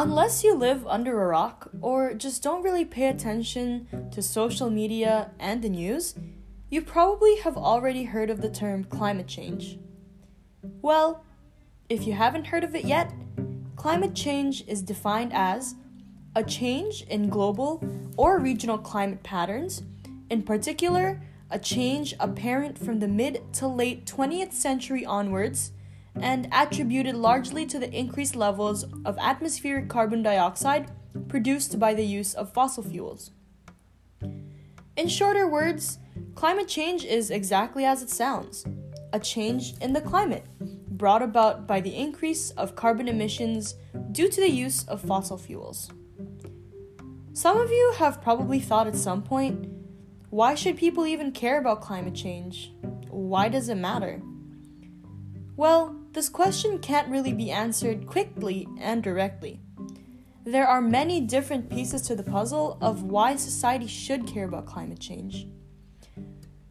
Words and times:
Unless 0.00 0.44
you 0.44 0.54
live 0.54 0.86
under 0.86 1.20
a 1.20 1.26
rock 1.26 1.70
or 1.80 2.14
just 2.14 2.40
don't 2.40 2.62
really 2.62 2.84
pay 2.84 3.08
attention 3.08 3.88
to 4.12 4.22
social 4.22 4.70
media 4.70 5.32
and 5.40 5.60
the 5.60 5.68
news, 5.68 6.14
you 6.70 6.82
probably 6.82 7.38
have 7.40 7.56
already 7.56 8.04
heard 8.04 8.30
of 8.30 8.40
the 8.40 8.48
term 8.48 8.84
climate 8.84 9.26
change. 9.26 9.76
Well, 10.62 11.24
if 11.88 12.06
you 12.06 12.12
haven't 12.12 12.46
heard 12.46 12.62
of 12.62 12.76
it 12.76 12.84
yet, 12.84 13.12
climate 13.74 14.14
change 14.14 14.62
is 14.68 14.82
defined 14.82 15.32
as 15.32 15.74
a 16.36 16.44
change 16.44 17.02
in 17.10 17.28
global 17.28 17.82
or 18.16 18.38
regional 18.38 18.78
climate 18.78 19.24
patterns, 19.24 19.82
in 20.30 20.44
particular, 20.44 21.20
a 21.50 21.58
change 21.58 22.14
apparent 22.20 22.78
from 22.78 23.00
the 23.00 23.08
mid 23.08 23.52
to 23.54 23.66
late 23.66 24.06
20th 24.06 24.52
century 24.52 25.04
onwards 25.04 25.72
and 26.20 26.48
attributed 26.52 27.14
largely 27.14 27.66
to 27.66 27.78
the 27.78 27.92
increased 27.92 28.36
levels 28.36 28.84
of 29.04 29.18
atmospheric 29.18 29.88
carbon 29.88 30.22
dioxide 30.22 30.90
produced 31.28 31.78
by 31.78 31.94
the 31.94 32.04
use 32.04 32.34
of 32.34 32.52
fossil 32.52 32.82
fuels. 32.82 33.30
In 34.96 35.08
shorter 35.08 35.48
words, 35.48 35.98
climate 36.34 36.68
change 36.68 37.04
is 37.04 37.30
exactly 37.30 37.84
as 37.84 38.02
it 38.02 38.10
sounds 38.10 38.64
a 39.12 39.18
change 39.18 39.74
in 39.80 39.92
the 39.92 40.00
climate 40.00 40.44
brought 40.98 41.22
about 41.22 41.66
by 41.66 41.80
the 41.80 41.96
increase 41.96 42.50
of 42.52 42.74
carbon 42.74 43.08
emissions 43.08 43.76
due 44.12 44.28
to 44.28 44.40
the 44.40 44.50
use 44.50 44.84
of 44.88 45.00
fossil 45.00 45.38
fuels. 45.38 45.90
Some 47.32 47.58
of 47.60 47.70
you 47.70 47.94
have 47.98 48.20
probably 48.20 48.58
thought 48.58 48.88
at 48.88 48.96
some 48.96 49.22
point 49.22 49.68
why 50.30 50.54
should 50.54 50.76
people 50.76 51.06
even 51.06 51.32
care 51.32 51.58
about 51.58 51.80
climate 51.80 52.14
change? 52.14 52.72
Why 53.08 53.48
does 53.48 53.68
it 53.68 53.76
matter? 53.76 54.20
Well, 55.56 55.96
this 56.18 56.28
question 56.28 56.80
can't 56.80 57.06
really 57.06 57.32
be 57.32 57.52
answered 57.52 58.04
quickly 58.04 58.66
and 58.80 59.04
directly. 59.04 59.60
There 60.44 60.66
are 60.66 60.80
many 60.80 61.20
different 61.20 61.70
pieces 61.70 62.02
to 62.02 62.16
the 62.16 62.24
puzzle 62.24 62.76
of 62.80 63.04
why 63.04 63.36
society 63.36 63.86
should 63.86 64.26
care 64.26 64.46
about 64.46 64.66
climate 64.66 64.98
change. 64.98 65.46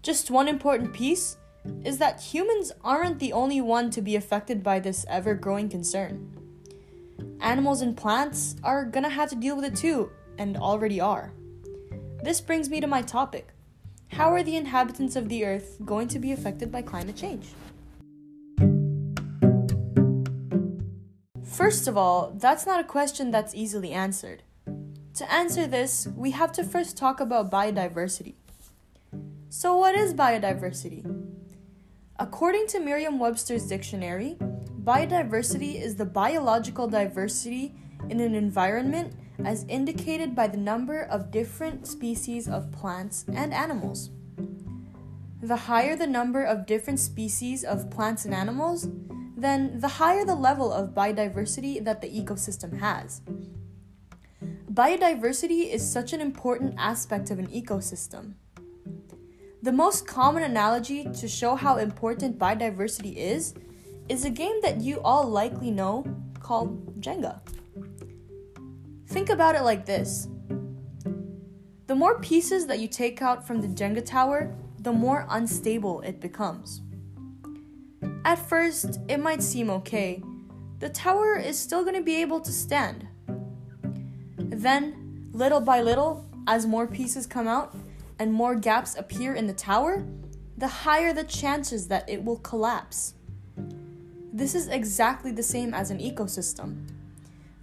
Just 0.00 0.30
one 0.30 0.48
important 0.48 0.94
piece 0.94 1.36
is 1.84 1.98
that 1.98 2.22
humans 2.22 2.72
aren't 2.82 3.18
the 3.18 3.34
only 3.34 3.60
one 3.60 3.90
to 3.90 4.00
be 4.00 4.16
affected 4.16 4.62
by 4.62 4.80
this 4.80 5.04
ever 5.10 5.34
growing 5.34 5.68
concern. 5.68 6.34
Animals 7.40 7.82
and 7.82 7.94
plants 7.94 8.56
are 8.64 8.86
gonna 8.86 9.10
have 9.10 9.28
to 9.28 9.36
deal 9.36 9.56
with 9.56 9.66
it 9.66 9.76
too, 9.76 10.10
and 10.38 10.56
already 10.56 11.02
are. 11.02 11.34
This 12.22 12.40
brings 12.40 12.70
me 12.70 12.80
to 12.80 12.86
my 12.86 13.02
topic 13.02 13.48
How 14.08 14.32
are 14.32 14.42
the 14.42 14.56
inhabitants 14.56 15.16
of 15.16 15.28
the 15.28 15.44
Earth 15.44 15.76
going 15.84 16.08
to 16.08 16.18
be 16.18 16.32
affected 16.32 16.72
by 16.72 16.80
climate 16.80 17.16
change? 17.16 17.48
First 21.44 21.86
of 21.86 21.96
all, 21.96 22.32
that's 22.36 22.66
not 22.66 22.80
a 22.80 22.84
question 22.84 23.30
that's 23.30 23.54
easily 23.54 23.92
answered. 23.92 24.42
To 25.14 25.32
answer 25.32 25.66
this, 25.66 26.08
we 26.16 26.32
have 26.32 26.50
to 26.52 26.64
first 26.64 26.96
talk 26.96 27.20
about 27.20 27.50
biodiversity. 27.50 28.34
So, 29.50 29.76
what 29.76 29.94
is 29.94 30.14
biodiversity? 30.14 31.04
According 32.18 32.66
to 32.68 32.80
Merriam 32.80 33.18
Webster's 33.18 33.66
dictionary, 33.66 34.36
biodiversity 34.82 35.80
is 35.80 35.96
the 35.96 36.04
biological 36.04 36.88
diversity 36.88 37.74
in 38.08 38.20
an 38.20 38.34
environment 38.34 39.14
as 39.44 39.64
indicated 39.68 40.34
by 40.34 40.46
the 40.46 40.56
number 40.56 41.02
of 41.02 41.30
different 41.30 41.86
species 41.86 42.48
of 42.48 42.72
plants 42.72 43.24
and 43.32 43.52
animals. 43.52 44.10
The 45.42 45.56
higher 45.56 45.94
the 45.94 46.06
number 46.06 46.42
of 46.42 46.66
different 46.66 47.00
species 47.00 47.64
of 47.64 47.90
plants 47.90 48.24
and 48.24 48.34
animals, 48.34 48.88
then 49.44 49.80
the 49.80 49.88
higher 49.88 50.24
the 50.24 50.34
level 50.34 50.72
of 50.72 50.94
biodiversity 50.94 51.84
that 51.84 52.00
the 52.00 52.08
ecosystem 52.08 52.78
has. 52.80 53.20
Biodiversity 54.72 55.70
is 55.72 55.88
such 55.88 56.12
an 56.12 56.20
important 56.20 56.74
aspect 56.78 57.30
of 57.30 57.38
an 57.38 57.46
ecosystem. 57.48 58.34
The 59.62 59.72
most 59.72 60.06
common 60.06 60.42
analogy 60.42 61.04
to 61.20 61.28
show 61.28 61.54
how 61.54 61.76
important 61.76 62.38
biodiversity 62.38 63.16
is 63.16 63.54
is 64.08 64.24
a 64.24 64.30
game 64.30 64.60
that 64.62 64.80
you 64.80 65.00
all 65.00 65.26
likely 65.26 65.70
know 65.70 66.04
called 66.40 67.00
Jenga. 67.00 67.40
Think 69.08 69.30
about 69.30 69.54
it 69.54 69.62
like 69.62 69.86
this 69.86 70.28
the 71.86 71.94
more 71.94 72.18
pieces 72.18 72.66
that 72.66 72.78
you 72.78 72.88
take 72.88 73.20
out 73.20 73.46
from 73.46 73.60
the 73.60 73.68
Jenga 73.68 74.04
tower, 74.04 74.56
the 74.78 74.92
more 74.92 75.26
unstable 75.28 76.00
it 76.00 76.18
becomes. 76.18 76.80
At 78.24 78.38
first, 78.38 79.00
it 79.08 79.18
might 79.18 79.42
seem 79.42 79.68
okay. 79.70 80.22
The 80.78 80.88
tower 80.88 81.36
is 81.36 81.58
still 81.58 81.82
going 81.82 81.96
to 81.96 82.02
be 82.02 82.22
able 82.22 82.40
to 82.40 82.52
stand. 82.52 83.06
Then, 84.38 85.28
little 85.32 85.60
by 85.60 85.82
little, 85.82 86.24
as 86.46 86.66
more 86.66 86.86
pieces 86.86 87.26
come 87.26 87.46
out, 87.46 87.76
and 88.18 88.32
more 88.32 88.54
gaps 88.54 88.96
appear 88.96 89.34
in 89.34 89.46
the 89.46 89.52
tower, 89.52 90.06
the 90.56 90.68
higher 90.68 91.12
the 91.12 91.24
chances 91.24 91.88
that 91.88 92.08
it 92.08 92.24
will 92.24 92.38
collapse. 92.38 93.14
This 94.32 94.54
is 94.54 94.68
exactly 94.68 95.30
the 95.30 95.42
same 95.42 95.74
as 95.74 95.90
an 95.90 95.98
ecosystem. 95.98 96.88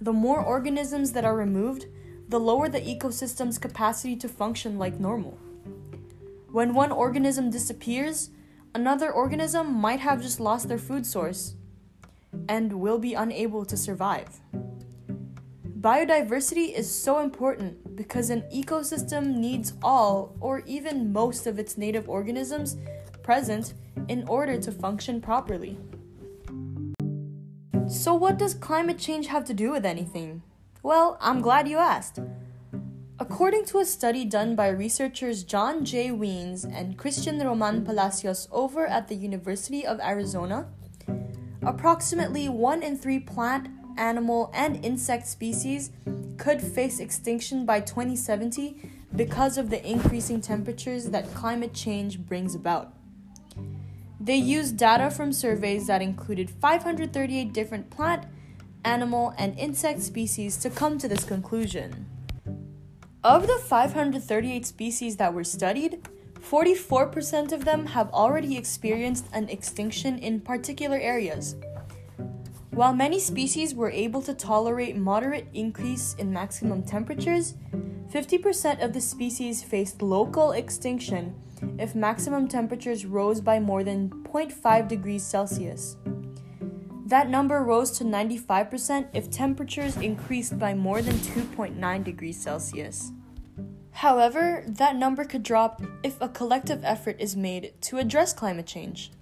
The 0.00 0.12
more 0.12 0.40
organisms 0.40 1.12
that 1.12 1.24
are 1.24 1.36
removed, 1.36 1.86
the 2.28 2.40
lower 2.40 2.68
the 2.68 2.80
ecosystem's 2.80 3.58
capacity 3.58 4.16
to 4.16 4.28
function 4.28 4.78
like 4.78 5.00
normal. 5.00 5.38
When 6.52 6.74
one 6.74 6.92
organism 6.92 7.50
disappears, 7.50 8.30
another 8.74 9.10
organism 9.10 9.74
might 9.74 10.00
have 10.00 10.22
just 10.22 10.40
lost 10.40 10.68
their 10.68 10.78
food 10.78 11.06
source 11.06 11.54
and 12.48 12.72
will 12.72 12.98
be 12.98 13.14
unable 13.14 13.64
to 13.64 13.76
survive. 13.76 14.40
Biodiversity 15.80 16.74
is 16.74 16.92
so 16.92 17.20
important 17.20 17.96
because 17.96 18.28
an 18.28 18.42
ecosystem 18.54 19.36
needs 19.36 19.72
all 19.82 20.36
or 20.40 20.60
even 20.66 21.12
most 21.12 21.46
of 21.46 21.58
its 21.58 21.78
native 21.78 22.08
organisms 22.08 22.76
present 23.22 23.74
in 24.08 24.26
order 24.28 24.60
to 24.60 24.72
function 24.72 25.20
properly. 25.20 25.78
So, 27.88 28.14
what 28.14 28.38
does 28.38 28.54
climate 28.54 28.98
change 28.98 29.26
have 29.28 29.44
to 29.46 29.54
do 29.54 29.70
with 29.70 29.84
anything? 29.84 30.42
Well, 30.82 31.16
I'm 31.20 31.40
glad 31.40 31.66
you 31.66 31.78
asked. 31.78 32.20
According 33.20 33.66
to 33.66 33.80
a 33.80 33.84
study 33.84 34.24
done 34.24 34.56
by 34.56 34.68
researchers 34.68 35.44
John 35.44 35.84
J. 35.84 36.08
Wiens 36.08 36.64
and 36.64 36.96
Christian 36.96 37.38
Roman 37.38 37.84
Palacios 37.84 38.48
over 38.50 38.86
at 38.86 39.08
the 39.08 39.14
University 39.14 39.84
of 39.84 40.00
Arizona, 40.00 40.68
approximately 41.60 42.48
1 42.48 42.82
in 42.82 42.96
3 42.96 43.18
plant, 43.18 43.68
animal, 43.98 44.50
and 44.54 44.82
insect 44.82 45.26
species 45.26 45.90
could 46.38 46.62
face 46.62 46.98
extinction 46.98 47.66
by 47.66 47.80
2070 47.80 48.90
because 49.14 49.58
of 49.58 49.68
the 49.68 49.86
increasing 49.86 50.40
temperatures 50.40 51.10
that 51.10 51.34
climate 51.34 51.74
change 51.74 52.20
brings 52.20 52.54
about. 52.54 52.94
They 54.18 54.36
used 54.36 54.78
data 54.78 55.10
from 55.10 55.34
surveys 55.34 55.88
that 55.88 56.00
included 56.00 56.48
538 56.48 57.52
different 57.52 57.90
plant, 57.90 58.24
animal, 58.82 59.34
and 59.36 59.58
insect 59.58 60.00
species 60.00 60.56
to 60.56 60.70
come 60.70 60.96
to 60.96 61.06
this 61.06 61.24
conclusion. 61.24 62.06
Of 63.22 63.46
the 63.46 63.58
538 63.58 64.64
species 64.64 65.16
that 65.16 65.34
were 65.34 65.44
studied, 65.44 66.08
44% 66.40 67.52
of 67.52 67.66
them 67.66 67.84
have 67.84 68.10
already 68.14 68.56
experienced 68.56 69.26
an 69.34 69.50
extinction 69.50 70.18
in 70.18 70.40
particular 70.40 70.96
areas. 70.96 71.56
While 72.70 72.94
many 72.94 73.20
species 73.20 73.74
were 73.74 73.90
able 73.90 74.22
to 74.22 74.32
tolerate 74.32 74.96
moderate 74.96 75.48
increase 75.52 76.14
in 76.14 76.32
maximum 76.32 76.82
temperatures, 76.82 77.56
50% 78.10 78.82
of 78.82 78.94
the 78.94 79.02
species 79.02 79.62
faced 79.62 80.00
local 80.00 80.52
extinction 80.52 81.34
if 81.78 81.94
maximum 81.94 82.48
temperatures 82.48 83.04
rose 83.04 83.42
by 83.42 83.60
more 83.60 83.84
than 83.84 84.08
0.5 84.08 84.88
degrees 84.88 85.22
Celsius. 85.22 85.98
That 87.10 87.28
number 87.28 87.64
rose 87.64 87.90
to 87.98 88.04
95% 88.04 89.08
if 89.12 89.32
temperatures 89.32 89.96
increased 89.96 90.60
by 90.60 90.74
more 90.74 91.02
than 91.02 91.16
2.9 91.16 92.04
degrees 92.04 92.40
Celsius. 92.40 93.10
However, 94.00 94.64
that 94.66 94.96
number 94.96 95.24
could 95.24 95.42
drop 95.42 95.82
if 96.02 96.18
a 96.22 96.28
collective 96.30 96.82
effort 96.84 97.16
is 97.18 97.36
made 97.36 97.74
to 97.82 97.98
address 97.98 98.32
climate 98.32 98.64
change. 98.64 99.12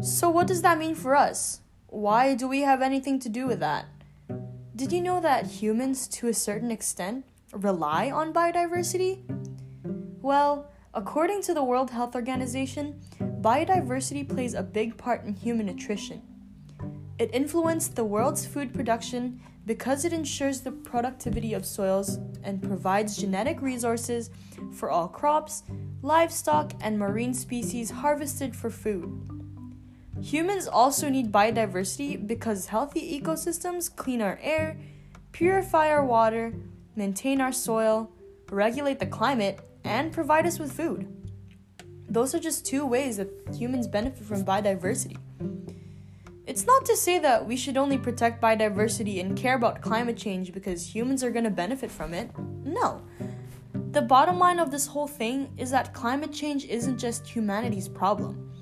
So, 0.00 0.30
what 0.30 0.46
does 0.46 0.62
that 0.62 0.78
mean 0.78 0.94
for 0.94 1.16
us? 1.16 1.62
Why 1.88 2.36
do 2.36 2.46
we 2.46 2.60
have 2.60 2.80
anything 2.80 3.18
to 3.18 3.28
do 3.28 3.48
with 3.48 3.58
that? 3.58 3.86
Did 4.76 4.92
you 4.92 5.00
know 5.00 5.20
that 5.20 5.46
humans, 5.46 6.06
to 6.10 6.28
a 6.28 6.32
certain 6.32 6.70
extent, 6.70 7.24
rely 7.52 8.08
on 8.08 8.32
biodiversity? 8.32 9.24
Well, 10.22 10.70
according 10.94 11.42
to 11.42 11.54
the 11.54 11.64
World 11.64 11.90
Health 11.90 12.14
Organization, 12.14 13.00
biodiversity 13.42 14.28
plays 14.28 14.54
a 14.54 14.62
big 14.62 14.96
part 14.96 15.24
in 15.24 15.34
human 15.34 15.66
nutrition. 15.66 16.22
It 17.18 17.34
influenced 17.34 17.96
the 17.96 18.04
world's 18.04 18.46
food 18.46 18.72
production 18.72 19.40
because 19.66 20.04
it 20.04 20.12
ensures 20.12 20.60
the 20.60 20.70
productivity 20.70 21.52
of 21.52 21.66
soils 21.66 22.18
and 22.44 22.62
provides 22.62 23.16
genetic 23.16 23.60
resources 23.60 24.30
for 24.72 24.90
all 24.90 25.08
crops, 25.08 25.64
livestock, 26.02 26.72
and 26.80 26.98
marine 26.98 27.34
species 27.34 27.90
harvested 27.90 28.54
for 28.54 28.70
food. 28.70 29.28
Humans 30.20 30.68
also 30.68 31.08
need 31.08 31.32
biodiversity 31.32 32.24
because 32.24 32.66
healthy 32.66 33.20
ecosystems 33.20 33.94
clean 33.94 34.22
our 34.22 34.38
air, 34.40 34.78
purify 35.32 35.88
our 35.88 36.04
water, 36.04 36.54
maintain 36.94 37.40
our 37.40 37.52
soil, 37.52 38.12
regulate 38.50 39.00
the 39.00 39.06
climate, 39.06 39.60
and 39.82 40.12
provide 40.12 40.46
us 40.46 40.60
with 40.60 40.72
food. 40.72 41.21
Those 42.12 42.34
are 42.34 42.38
just 42.38 42.66
two 42.66 42.84
ways 42.84 43.16
that 43.16 43.30
humans 43.56 43.88
benefit 43.88 44.26
from 44.26 44.44
biodiversity. 44.44 45.16
It's 46.46 46.66
not 46.66 46.84
to 46.84 46.94
say 46.94 47.18
that 47.18 47.46
we 47.46 47.56
should 47.56 47.78
only 47.78 47.96
protect 47.96 48.42
biodiversity 48.42 49.18
and 49.18 49.34
care 49.34 49.56
about 49.56 49.80
climate 49.80 50.18
change 50.18 50.52
because 50.52 50.94
humans 50.94 51.24
are 51.24 51.30
going 51.30 51.46
to 51.46 51.50
benefit 51.50 51.90
from 51.90 52.12
it. 52.12 52.30
No. 52.66 53.00
The 53.92 54.02
bottom 54.02 54.38
line 54.38 54.58
of 54.58 54.70
this 54.70 54.86
whole 54.86 55.06
thing 55.06 55.54
is 55.56 55.70
that 55.70 55.94
climate 55.94 56.34
change 56.34 56.66
isn't 56.66 56.98
just 56.98 57.26
humanity's 57.26 57.88
problem. 57.88 58.52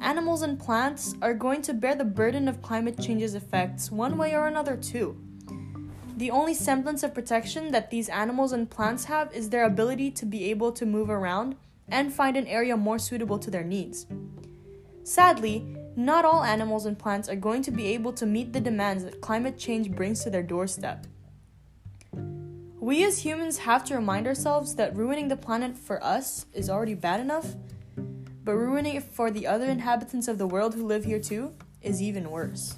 Animals 0.00 0.42
and 0.42 0.56
plants 0.56 1.16
are 1.22 1.34
going 1.34 1.62
to 1.62 1.74
bear 1.74 1.96
the 1.96 2.04
burden 2.04 2.46
of 2.46 2.62
climate 2.62 3.00
change's 3.00 3.34
effects 3.34 3.90
one 3.90 4.16
way 4.16 4.36
or 4.36 4.46
another, 4.46 4.76
too. 4.76 5.16
The 6.18 6.30
only 6.30 6.54
semblance 6.54 7.02
of 7.02 7.14
protection 7.14 7.72
that 7.72 7.90
these 7.90 8.08
animals 8.08 8.52
and 8.52 8.70
plants 8.70 9.06
have 9.06 9.32
is 9.32 9.50
their 9.50 9.64
ability 9.64 10.12
to 10.12 10.24
be 10.24 10.44
able 10.50 10.70
to 10.70 10.86
move 10.86 11.10
around 11.10 11.56
and 11.88 12.12
find 12.12 12.36
an 12.36 12.46
area 12.46 12.76
more 12.76 12.98
suitable 12.98 13.38
to 13.38 13.50
their 13.50 13.64
needs. 13.64 14.06
Sadly, 15.04 15.66
not 15.96 16.24
all 16.24 16.42
animals 16.42 16.86
and 16.86 16.98
plants 16.98 17.28
are 17.28 17.36
going 17.36 17.62
to 17.62 17.70
be 17.70 17.86
able 17.88 18.12
to 18.14 18.24
meet 18.24 18.52
the 18.52 18.60
demands 18.60 19.04
that 19.04 19.20
climate 19.20 19.58
change 19.58 19.90
brings 19.90 20.22
to 20.22 20.30
their 20.30 20.42
doorstep. 20.42 21.06
We 22.80 23.04
as 23.04 23.18
humans 23.18 23.58
have 23.58 23.84
to 23.84 23.94
remind 23.94 24.26
ourselves 24.26 24.74
that 24.74 24.96
ruining 24.96 25.28
the 25.28 25.36
planet 25.36 25.76
for 25.76 26.02
us 26.02 26.46
is 26.52 26.68
already 26.68 26.94
bad 26.94 27.20
enough, 27.20 27.54
but 28.42 28.56
ruining 28.56 28.96
it 28.96 29.04
for 29.04 29.30
the 29.30 29.46
other 29.46 29.66
inhabitants 29.66 30.28
of 30.28 30.38
the 30.38 30.46
world 30.46 30.74
who 30.74 30.86
live 30.86 31.04
here 31.04 31.20
too 31.20 31.54
is 31.80 32.02
even 32.02 32.30
worse. 32.30 32.76